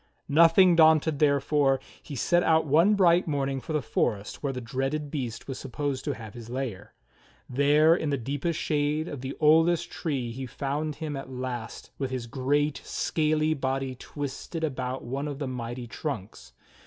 [0.33, 5.11] Nothing daunted, therefore, he set out one bright morning for the forest where the dreaded
[5.11, 6.95] beast was supposed to have his lair.
[7.47, 12.09] There in the deepest shade of the oldest trees he found him at last with
[12.09, 16.53] his great, scaly body twisted about one of the mighty trunks.